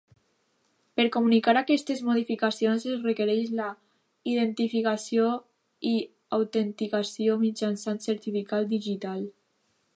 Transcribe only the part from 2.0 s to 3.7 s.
modificacions es requereix la